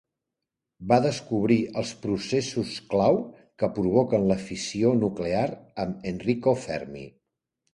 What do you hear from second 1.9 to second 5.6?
processos clau que provoquen la fissió nuclear